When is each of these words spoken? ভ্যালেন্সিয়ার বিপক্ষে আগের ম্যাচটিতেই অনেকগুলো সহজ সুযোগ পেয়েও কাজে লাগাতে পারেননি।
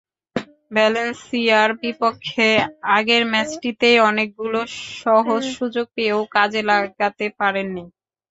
ভ্যালেন্সিয়ার 0.71 1.69
বিপক্ষে 1.81 2.49
আগের 2.91 3.23
ম্যাচটিতেই 3.31 3.97
অনেকগুলো 4.09 4.59
সহজ 5.01 5.43
সুযোগ 5.57 5.85
পেয়েও 5.95 6.21
কাজে 6.35 6.61
লাগাতে 6.69 7.25
পারেননি। 7.39 7.83